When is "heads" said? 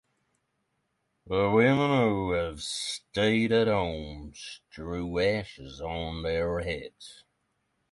6.61-7.23